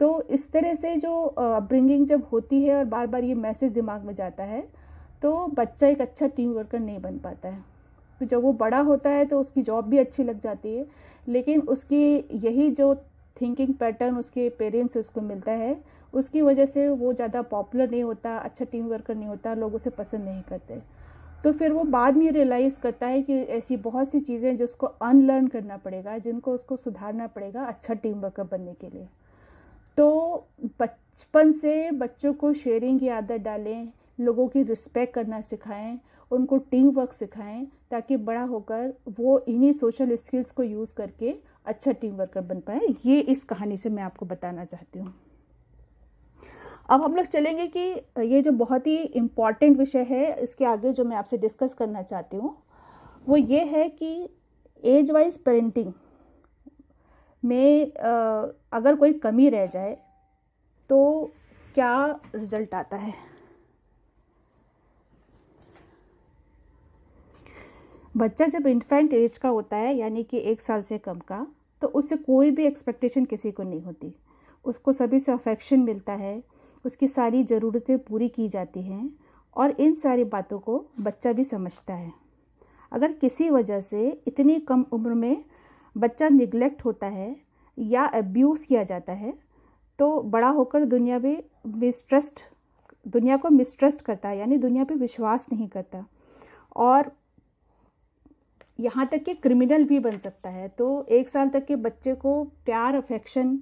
तो 0.00 0.22
इस 0.30 0.50
तरह 0.52 0.74
से 0.74 0.94
जो 0.96 1.20
अपब्रिंगिंग 1.22 2.06
जब 2.06 2.22
होती 2.32 2.62
है 2.62 2.76
और 2.76 2.84
बार 2.86 3.06
बार 3.06 3.24
ये 3.24 3.34
मैसेज 3.36 3.72
दिमाग 3.72 4.04
में 4.04 4.14
जाता 4.14 4.44
है 4.44 4.62
तो 5.22 5.46
बच्चा 5.48 5.86
एक 5.88 6.00
अच्छा 6.00 6.26
टीम 6.28 6.52
वर्कर 6.52 6.80
नहीं 6.80 6.98
बन 7.00 7.18
पाता 7.18 7.48
है। 7.48 7.62
तो 8.20 8.26
जब 8.26 8.42
वो 8.42 8.52
बड़ा 8.54 8.78
होता 8.80 9.10
है 9.10 9.24
तो 9.24 9.40
उसकी 9.40 9.62
जॉब 9.62 9.88
भी 9.88 9.98
अच्छी 9.98 10.24
लग 10.24 10.40
जाती 10.40 10.74
है, 10.74 10.86
लेकिन 11.28 11.60
उसकी 11.60 12.04
यही 12.38 12.70
जो 12.70 12.94
थिंकिंग 13.36 13.74
पैटर्न 13.74 14.16
उसके 14.16 14.48
पेरेंट्स 14.58 14.96
उसको 14.96 15.20
मिलता 15.20 15.52
है 15.52 15.74
उसकी 16.14 16.42
वजह 16.42 16.66
से 16.66 16.88
वो 16.88 17.12
ज़्यादा 17.12 17.42
पॉपुलर 17.42 17.90
नहीं 17.90 18.02
होता 18.02 18.36
अच्छा 18.38 18.64
टीम 18.64 18.86
वर्कर 18.86 19.14
नहीं 19.14 19.28
होता, 19.28 19.54
लोग 19.54 19.74
उसे 19.74 19.90
पसंद 19.90 20.24
नहीं 20.24 20.42
करते। 20.42 20.80
तो 21.44 21.52
फिर 21.52 21.72
वो 21.72 21.82
बाद 21.84 22.16
में 22.16 22.30
रियलाइज़ 22.30 22.80
करता 22.80 23.06
है 23.06 23.22
कि 23.22 23.34
ऐसी 23.52 23.76
बहुत 23.76 24.08
सी 24.08 24.20
चीज़ें 24.20 24.56
जिसको 24.56 24.86
अनलर्न 24.86 25.46
करना 25.46 25.76
पड़ेगा, 25.76 26.16
जिनको 26.18 26.52
उसको 26.54 26.76
सुधारना 26.76 27.26
पड़ेगा 27.26 27.64
अच्छा 27.64 27.94
टीम 27.94 28.20
वर्कर 28.20 28.42
बनने 28.42 28.74
के 28.74 28.90
लिए। 28.90 29.08
तो 29.98 30.46
बचपन 30.80 31.52
से 31.52 31.90
बच्चों 31.90 32.32
को 32.34 32.52
शेयरिंग 32.52 33.00
की 33.00 33.08
आदत 33.08 33.40
डालें, 33.40 33.88
लोगों 34.20 34.46
की 34.48 34.62
रिस्पेक्ट 34.62 35.14
करना 35.14 35.40
सिखाएँ, 35.40 35.98
उनको 36.30 36.58
टीम 36.70 36.88
वर्क 36.90 37.12
सिखाएँ, 37.12 37.66
ताकि 37.90 38.16
बड़ा 38.16 38.42
होकर 38.42 38.92
वो 39.10 39.38
इन्हीं 39.48 39.72
सोशल 39.72 40.14
स्किल्स 40.16 40.50
को 40.50 40.62
यूज़ 40.62 40.94
करके 40.94 41.34
अच्छा 41.66 41.92
टीम 41.92 42.14
वर्कर 42.14 42.40
बन 42.40 42.60
पाए। 42.60 42.94
ये 43.06 43.20
इस 43.20 43.44
कहानी 43.44 43.76
से 43.76 43.90
मैं 43.90 44.02
आपको 44.02 44.26
बताना 44.26 44.64
चाहती 44.64 44.98
हूँ। 44.98 45.14
अब 46.88 47.02
हम 47.02 47.14
लोग 47.16 47.26
चलेंगे 47.26 47.66
कि 47.66 47.80
ये 48.28 48.40
जो 48.42 48.52
बहुत 48.52 48.86
ही 48.86 48.96
इंपॉर्टेंट 48.96 49.76
विषय 49.78 50.02
है, 50.02 50.42
इसके 50.42 50.64
आगे 50.64 50.92
जो 50.92 51.04
मैं 51.04 51.16
आपसे 51.16 51.38
डिस्कस 51.38 51.74
करना 51.74 52.02
चाहती 52.02 52.36
हूँ, 52.36 52.56
वो 53.26 53.36
ये 53.36 53.64
है 53.66 53.88
कि 53.90 54.28
एज 54.84 55.10
वाइज 55.10 55.36
पेरेंटिंग 55.44 55.92
में 57.42 57.92
अगर 57.92 58.96
कोई 58.96 59.12
कमी 59.14 59.48
रह 59.48 59.66
जाए 59.66 59.96
तो 60.90 61.30
क्या 61.74 62.20
रिज़ल्ट 62.34 62.74
आता 62.74 62.96
है? 62.96 63.12
बच्चा 68.14 68.46
जब 68.46 68.66
इन्फेंट 68.66 69.12
एज 69.14 69.36
का 69.38 69.48
होता 69.48 69.76
है, 69.76 69.94
यानी 69.96 70.22
कि 70.24 70.38
एक 70.40 70.60
साल 70.60 70.82
से 70.82 70.98
कम 70.98 71.18
का 71.20 71.46
तो 71.82 71.88
उससे 71.90 72.16
कोई 72.18 72.50
भी 72.50 72.66
एक्सपेक्टेशन 72.66 73.24
किसी 73.24 73.50
को 73.52 73.62
नहीं 73.62 73.80
होती। 73.82 74.14
उसको 74.64 74.92
सभी 74.92 75.18
से 75.18 75.32
अफेक्शन 75.32 75.80
मिलता 75.80 76.12
है 76.14 76.42
उसकी 76.84 77.06
सारी 77.08 77.42
ज़रूरतें 77.44 77.98
पूरी 78.00 78.28
की 78.30 78.48
जाती 78.48 78.82
हैं 78.82 79.08
और 79.56 79.70
इन 79.80 79.94
सारी 79.96 80.24
बातों 80.26 80.58
को 80.58 80.84
बच्चा 81.00 81.32
भी 81.32 81.44
समझता 81.44 81.94
है। 81.94 82.12
अगर 82.92 83.12
किसी 83.14 83.48
वजह 83.50 83.80
से 83.82 84.08
इतनी 84.28 84.58
कम 84.62 84.84
उम्र 84.92 85.14
में 85.14 85.44
बच्चा 85.96 86.28
निगलेक्ट 86.30 86.84
होता 86.84 87.06
है 87.08 87.34
या 87.78 88.04
अब्यूज़ 88.14 88.66
किया 88.66 88.82
जाता 88.84 89.12
है 89.14 89.32
तो 89.98 90.20
बड़ा 90.22 90.48
होकर 90.50 90.84
दुनिया 90.86 91.18
में 91.18 91.42
मिसट्रस्ट 91.68 92.40
दुनिया 93.06 93.36
को 93.36 93.48
मिसट्रस्ट 93.50 94.00
करता 94.02 94.28
है, 94.28 94.38
यानी 94.38 94.56
दुनिया 94.58 94.84
पे 94.84 94.94
विश्वास 94.96 95.46
नहीं 95.52 95.68
करता। 95.68 96.04
और 96.76 97.10
यहाँ 98.78 99.06
तक 99.06 99.22
कि 99.24 99.34
क्रिमिनल 99.36 99.84
भी 99.84 99.98
बन 99.98 100.18
सकता 100.18 100.50
है। 100.50 100.68
तो 100.68 101.06
एक 101.10 101.28
साल 101.28 101.48
तक 101.48 101.64
के 101.66 101.76
बच्चे 101.78 102.14
को 102.14 102.42
प्यार 102.64 102.94
अफेक्शन 102.94 103.58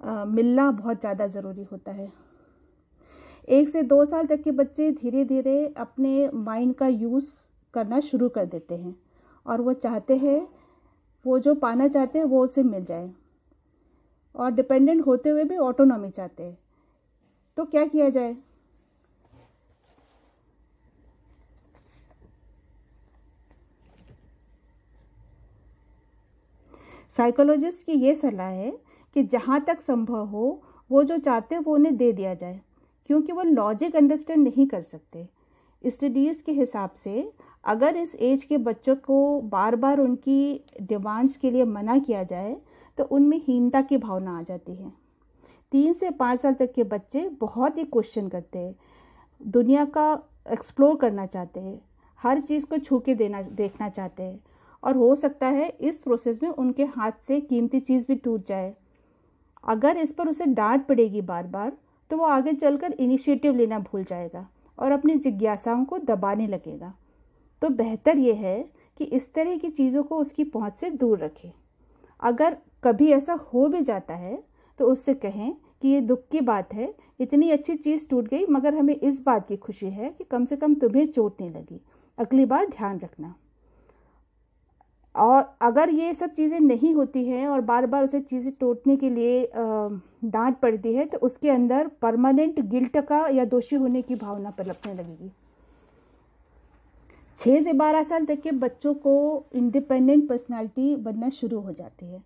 मिलना 0.00 0.70
बहुत 0.72 1.00
ज़्यादा 1.00 1.26
ज़रूरी 1.28 1.62
होता 1.62 1.92
है। 1.92 2.08
एक 3.50 3.68
से 3.68 3.82
दो 3.82 4.04
साल 4.04 4.26
तक 4.26 4.42
के 4.42 4.50
बच्चे 4.50 4.92
धीरे 4.92 5.24
धीरे 5.24 5.74
अपने 5.76 6.30
माइंड 6.30 6.74
का 6.74 6.86
यूज़ 6.86 7.50
करना 7.74 8.00
शुरू 8.00 8.28
कर 8.28 8.46
देते 8.46 8.74
हैं 8.74 8.96
और 9.46 9.60
वो 9.60 9.72
चाहते 9.72 10.16
हैं, 10.16 10.48
वो 11.26 11.38
जो 11.38 11.54
पाना 11.54 11.88
चाहते 11.88 12.18
हैं 12.18 12.26
वो 12.26 12.44
उसे 12.44 12.62
मिल 12.62 12.84
जाए। 12.84 13.12
और 14.36 14.50
डिपेंडेंट 14.50 15.06
होते 15.06 15.30
हुए 15.30 15.44
भी 15.44 15.56
ऑटोनॉमी 15.56 16.10
चाहते 16.10 16.42
हैं। 16.42 16.58
तो 17.56 17.64
क्या 17.64 17.86
किया 17.86 18.08
जाए? 18.08 18.36
साइकोलॉजिस्ट 27.10 27.86
की 27.86 27.92
ये 27.92 28.14
सलाह 28.14 28.48
है 28.48 28.78
कि 29.14 29.22
जहाँ 29.24 29.60
तक 29.60 29.80
संभव 29.80 30.24
हो, 30.24 30.62
वो 30.90 31.04
जो 31.04 31.18
चाहते 31.18 31.54
हैं 31.54 31.62
वो 31.62 31.74
उन्हें 31.74 31.96
दे 31.96 32.12
दिया 32.12 32.34
जाए। 32.34 32.60
क्योंकि 33.10 33.32
वो 33.32 33.42
लॉजिक 33.42 33.96
अंडरस्टैंड 33.96 34.42
नहीं 34.44 34.66
कर 34.66 34.82
सकते। 34.82 35.26
स्टडीज़ 35.84 36.42
के 36.44 36.52
हिसाब 36.52 36.90
से, 36.90 37.32
अगर 37.64 37.96
इस 37.96 38.14
एज 38.14 38.44
के 38.44 38.58
बच्चों 38.58 38.94
को 38.96 39.40
बार 39.40 39.76
बार 39.76 40.00
उनकी 40.00 40.64
डिमांड्स 40.82 41.36
के 41.36 41.50
लिए 41.50 41.64
मना 41.64 41.98
किया 41.98 42.22
जाए 42.22 42.56
तो 42.98 43.04
उनमें 43.04 43.36
हीनता 43.38 43.82
की 43.82 43.96
भावना 43.96 44.36
आ 44.38 44.42
जाती 44.42 44.74
है। 44.74 44.92
तीन 45.72 45.92
से 45.92 46.10
पाँच 46.10 46.40
साल 46.40 46.54
तक 46.54 46.72
के 46.72 46.84
बच्चे 46.84 47.28
बहुत 47.40 47.78
ही 47.78 47.84
क्वेश्चन 47.84 48.28
करते 48.28 48.58
हैं। 48.58 48.74
दुनिया 49.40 49.84
का 49.84 50.06
एक्सप्लोर 50.52 50.96
करना 50.96 51.26
चाहते 51.26 51.60
हैं। 51.60 51.80
हर 52.20 52.40
चीज़ 52.40 52.66
को 52.66 52.78
छू 52.78 52.98
के 52.98 53.14
देना, 53.14 53.42
देखना 53.42 53.88
चाहते 53.88 54.22
हैं। 54.22 54.40
और 54.82 54.96
हो 54.96 55.14
सकता 55.16 55.48
है 55.48 55.68
इस 55.68 56.02
प्रोसेस 56.02 56.42
में 56.42 56.50
उनके 56.50 56.84
हाथ 56.86 57.22
से 57.22 57.40
कीमती 57.40 57.80
चीज़ 57.80 58.06
भी 58.08 58.14
टूट 58.14 58.46
जाए। 58.46 58.74
अगर 59.68 59.96
इस 59.96 60.12
पर 60.12 60.28
उसे 60.28 60.46
डांट 60.46 60.86
पड़ेगी 60.86 61.20
बार 61.20 61.46
बार 61.46 61.76
तो 62.10 62.16
वो 62.16 62.24
आगे 62.26 62.52
चलकर 62.52 62.92
इनिशिएटिव 62.92 63.56
लेना 63.56 63.78
भूल 63.80 64.04
जाएगा 64.04 64.46
और 64.78 64.92
अपनी 64.92 65.14
जिज्ञासाओं 65.16 65.84
को 65.84 65.98
दबाने 66.00 66.46
लगेगा। 66.46 66.92
तो 67.62 67.68
बेहतर 67.70 68.18
ये 68.18 68.34
है 68.34 68.60
कि 69.00 69.04
इस 69.06 69.32
तरह 69.34 69.56
की 69.56 69.68
चीज़ों 69.70 70.02
को 70.02 70.16
उसकी 70.16 70.44
पहुँच 70.46 70.76
से 70.76 70.90
दूर 70.90 71.18
रखें। 71.18 71.50
अगर 72.22 72.56
कभी 72.84 73.10
ऐसा 73.12 73.34
हो 73.44 73.66
भी 73.68 73.80
जाता 73.82 74.14
है 74.14 74.42
तो 74.78 74.86
उससे 74.86 75.14
कहें 75.16 75.52
कि 75.82 75.88
ये 75.88 76.00
दुख 76.00 76.20
की 76.30 76.40
बात 76.40 76.72
है, 76.74 76.94
इतनी 77.20 77.50
अच्छी 77.50 77.74
चीज़ 77.74 78.08
टूट 78.10 78.28
गई, 78.28 78.46
मगर 78.46 78.74
हमें 78.74 78.94
इस 78.94 79.22
बात 79.22 79.46
की 79.46 79.56
खुशी 79.56 79.86
है 79.86 80.10
कि 80.10 80.24
कम 80.24 80.44
से 80.44 80.56
कम 80.56 80.74
तुम्हें 80.74 81.06
चोट 81.06 81.40
नहीं 81.40 81.50
लगी। 81.50 81.80
अगली 82.18 82.44
बार 82.44 82.66
ध्यान 82.68 82.98
रखना। 82.98 83.34
और 85.14 85.44
अगर 85.62 85.90
ये 85.90 86.14
सब 86.14 86.32
चीज़ें 86.32 86.58
नहीं 86.60 86.94
होती 86.94 87.24
हैं 87.24 87.46
और 87.48 87.60
बार 87.62 87.86
बार 87.86 88.04
उसे 88.04 88.20
चीज़ें 88.20 88.52
टूटने 88.60 88.96
के 88.96 89.10
लिए 89.10 89.42
डांट 90.22 90.58
पड़ती 90.58 90.94
है 90.94 91.04
तो 91.06 91.18
उसके 91.18 91.50
अंदर 91.50 91.88
परमानेंट 92.02 92.60
गिल्ट 92.60 92.96
का 92.98 93.26
या 93.28 93.44
दोषी 93.44 93.76
होने 93.76 94.02
की 94.02 94.14
भावना 94.14 94.50
पलटने 94.50 94.94
लगेगी। 94.94 95.30
छः 97.38 97.60
से 97.62 97.72
बारह 97.72 98.02
साल 98.02 98.24
तक 98.26 98.40
के 98.40 98.52
बच्चों 98.52 98.94
को 98.94 99.44
इंडिपेंडेंट 99.54 100.28
पर्सनालिटी 100.28 100.94
बनना 100.96 101.28
शुरू 101.30 101.60
हो 101.60 101.72
जाती 101.72 102.06
है। 102.06 102.22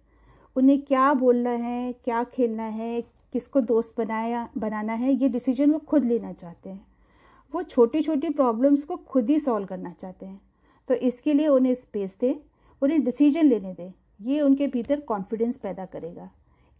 उन्हें 0.56 0.80
क्या 0.82 1.12
बोलना 1.14 1.50
है, 1.50 1.92
क्या 1.94 2.22
खेलना 2.24 2.62
है, 2.62 3.00
किसको 3.32 3.60
दोस्त 3.60 3.94
बनाया, 3.98 4.48
बनाना 4.58 4.92
है, 4.92 5.12
ये 5.12 5.28
डिसीज़न 5.28 5.70
वो 5.70 5.78
खुद 5.78 6.04
लेना 6.04 6.32
चाहते 6.32 6.70
हैं। 6.70 6.86
वो 7.52 7.62
छोटी 7.62 8.02
छोटी 8.02 8.28
प्रॉब्लम्स 8.30 8.84
को 8.84 8.96
खुद 8.96 9.30
ही 9.30 9.38
सॉल्व 9.40 9.66
करना 9.66 9.92
चाहते 9.92 10.26
हैं। 10.26 10.40
तो 10.88 10.94
इसके 10.94 11.32
लिए 11.32 11.48
उन्हें 11.48 11.74
स्पेस 11.74 12.16
दें, 12.20 12.34
उन्हें 12.82 13.02
डिसीज़न 13.04 13.46
लेने 13.46 13.72
दें, 13.74 13.92
ये 14.22 14.40
उनके 14.40 14.66
भीतर 14.66 15.00
कॉन्फिडेंस 15.00 15.56
पैदा 15.56 15.84
करेगा। 15.84 16.30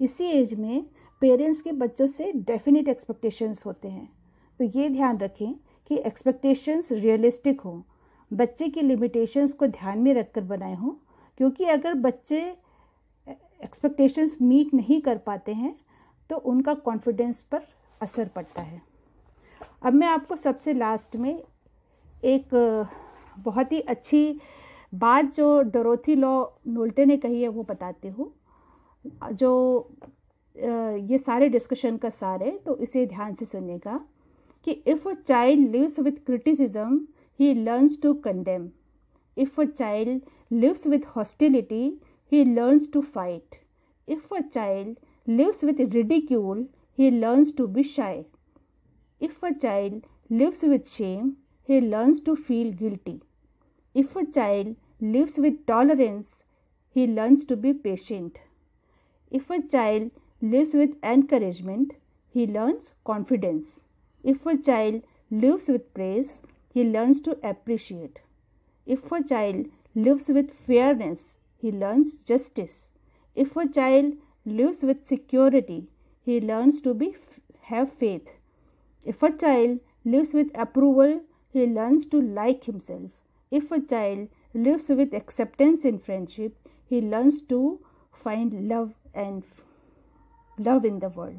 इसी 0.00 0.24
एज 0.24 0.54
में 0.54 0.84
पेरेंट्स 1.24 1.60
के 1.60 1.72
बच्चों 1.74 2.06
से 2.06 2.30
डेफिनेट 2.38 2.88
एक्सपेक्टेशंस 2.88 3.64
होते 3.66 3.88
हैं। 3.88 4.08
तो 4.60 4.64
ये 4.70 4.88
ध्यान 4.90 5.18
रखें 5.18 5.52
कि 5.90 5.96
एक्सपेक्टेशंस 6.06 6.90
रियलिस्टिक 6.92 7.60
हों, 7.60 7.80
बच्चे 8.30 8.68
की 8.68 8.82
लिमिटेशंस 8.82 9.52
को 9.52 9.66
ध्यान 9.68 9.98
में 9.98 10.12
रखकर 10.14 10.40
बनाए 10.42 10.74
हों, 10.74 10.90
क्योंकि 11.40 11.64
अगर 11.66 11.94
बच्चे 11.96 12.40
एक्सपेक्टेशंस 13.60 14.36
मीट 14.42 14.74
नहीं 14.74 15.00
कर 15.00 15.18
पाते 15.18 15.52
हैं 15.54 15.74
तो 16.30 16.36
उनका 16.36 16.74
कॉन्फिडेंस 16.82 17.40
पर 17.42 17.62
असर 18.00 18.28
पड़ता 18.28 18.62
है। 18.62 18.82
अब 19.82 19.94
मैं 19.94 20.08
आपको 20.08 20.36
सबसे 20.36 20.72
लास्ट 20.74 21.16
में 21.16 21.42
एक 22.24 22.54
बहुत 23.38 23.72
ही 23.72 23.80
अच्छी 23.80 24.40
बात 24.96 25.34
जो 25.34 25.60
डोरोथी 25.62 26.14
लॉ 26.16 26.34
नोल्टे 26.68 27.04
ने 27.04 27.16
कही 27.16 27.42
है 27.42 27.48
वो 27.48 27.62
बताती 27.62 28.08
हूँ, 28.08 28.32
जो 29.32 29.90
ये 30.56 31.18
सारे 31.18 31.48
डिस्कशन 31.48 31.96
का 31.96 32.08
सार 32.10 32.42
है 32.42 32.50
तो 32.64 32.76
इसे 32.82 33.04
ध्यान 33.06 33.34
से 33.34 33.44
सुनिएगा 33.44 34.00
कि 34.66 34.72
if 34.88 35.08
a 35.08 35.12
child 35.26 35.70
lives 35.70 35.98
with 36.00 36.24
criticism 36.26 37.00
he 37.40 37.52
learns 37.54 38.00
to 38.02 38.12
condemn 38.24 38.68
if 39.36 39.60
a 39.60 39.64
child 39.64 40.22
lives 40.52 40.86
with 40.86 41.06
hostility 41.16 41.82
he 42.32 42.44
learns 42.44 42.90
to 42.92 43.00
fight 43.14 43.56
if 44.08 44.34
a 44.34 44.40
child 44.42 44.96
lives 45.26 45.64
with 45.64 45.80
ridicule 45.94 46.66
he 46.98 47.10
learns 47.10 47.54
to 47.56 47.66
be 47.66 47.82
shy 47.84 48.22
if 49.20 49.46
a 49.46 49.50
child 49.52 50.02
lives 50.30 50.64
with 50.64 50.88
shame 50.88 51.30
he 51.68 51.80
learns 51.80 52.24
to 52.26 52.34
feel 52.36 52.72
guilty 52.78 53.20
if 53.94 54.18
a 54.18 54.22
child 54.24 54.74
lives 55.02 55.38
with 55.38 55.64
tolerance 55.66 56.42
he 56.96 57.06
learns 57.06 57.46
to 57.48 57.56
be 57.56 57.72
patient 57.84 58.38
if 59.32 59.52
a 59.52 59.58
child 59.60 60.10
lives 60.44 60.74
with 60.74 60.96
encouragement, 61.02 61.94
he 62.28 62.46
learns 62.46 62.92
confidence. 63.04 63.86
If 64.22 64.44
a 64.44 64.56
child 64.58 65.02
lives 65.30 65.68
with 65.68 65.94
praise, 65.94 66.42
he 66.72 66.84
learns 66.84 67.20
to 67.22 67.38
appreciate. 67.42 68.18
If 68.84 69.10
a 69.10 69.22
child 69.22 69.66
lives 69.94 70.28
with 70.28 70.50
fairness, 70.50 71.38
he 71.56 71.72
learns 71.72 72.16
justice. 72.16 72.90
If 73.34 73.56
a 73.56 73.66
child 73.66 74.16
lives 74.44 74.82
with 74.82 75.06
security, 75.06 75.88
he 76.22 76.40
learns 76.40 76.80
to 76.82 76.92
be 76.92 77.14
have 77.62 77.92
faith. 77.92 78.28
If 79.04 79.22
a 79.22 79.32
child 79.32 79.80
lives 80.04 80.34
with 80.34 80.50
approval, 80.54 81.22
he 81.52 81.66
learns 81.66 82.04
to 82.06 82.20
like 82.20 82.64
himself. 82.64 83.10
If 83.50 83.72
a 83.72 83.80
child 83.80 84.28
lives 84.52 84.90
with 84.90 85.14
acceptance 85.14 85.84
in 85.86 85.98
friendship, 86.00 86.54
he 86.86 87.00
learns 87.00 87.40
to 87.52 87.80
find 88.12 88.68
love 88.68 88.92
and 89.14 89.44
love 90.58 90.84
in 90.86 90.98
the 90.98 91.12
world 91.16 91.38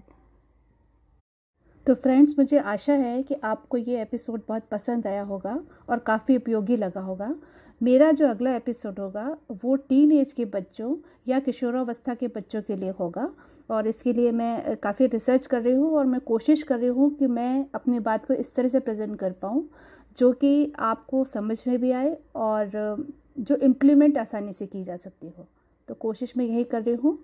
तो 1.87 1.93
friends 1.95 2.33
मुझे 2.39 2.57
आशा 2.59 2.93
है 2.93 3.21
कि 3.23 3.35
आपको 3.43 3.77
ये 3.77 4.01
episode 4.01 4.41
बहुत 4.47 4.63
पसंद 4.71 5.07
आया 5.07 5.21
होगा 5.21 5.59
और 5.89 5.99
काफ़ी 5.99 6.37
उपयोगी 6.37 6.77
लगा 6.77 7.01
होगा। 7.01 7.35
मेरा 7.81 8.11
जो 8.11 8.27
अगला 8.27 8.55
एपिसोड 8.55 8.99
होगा, 8.99 9.37
वो 9.63 9.75
टीन 9.75 10.11
एज 10.11 10.31
के 10.31 10.45
बच्चों 10.45 10.95
या 11.27 11.39
किशोरावस्था 11.39 12.13
के 12.15 12.27
बच्चों 12.27 12.61
के 12.61 12.75
लिए 12.75 12.89
होगा 12.89 13.29
और 13.69 13.87
इसके 13.87 14.13
लिए 14.13 14.31
मैं 14.31 14.75
काफ़ी 14.77 15.05
रिसर्च 15.05 15.47
कर 15.47 15.61
रही 15.61 15.73
हूँ 15.73 15.93
और 15.97 16.05
मैं 16.05 16.21
कोशिश 16.21 16.63
कर 16.63 16.79
रही 16.79 16.89
हूँ 16.89 17.13
कि 17.15 17.27
मैं 17.27 17.65
अपनी 17.75 17.99
बात 17.99 18.25
को 18.25 18.33
इस 18.33 18.53
तरह 18.55 18.67
से 18.67 18.79
प्रेजेंट 18.79 19.19
कर 19.19 19.31
पाऊँ, 19.31 19.69
जो 20.17 20.31
कि 20.33 20.73
आपको 20.79 21.23
समझ 21.25 21.61
में 21.67 21.79
भी 21.81 21.91
आए 21.91 22.17
और 22.35 23.05
जो 23.37 23.55
इम्प्लीमेंट 23.55 24.17
आसानी 24.17 24.53
से 24.53 24.65
की 24.65 24.83
जा 24.83 24.95
सकती 24.95 25.33
हो। 25.37 25.47
तो 25.87 25.93
कोशिश 25.93 26.37
मैं 26.37 26.45
यही 26.45 26.63
कर 26.63 26.81
रही 26.81 26.95
हूँ। 26.95 27.17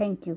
थैंक 0.00 0.28
यू 0.28 0.36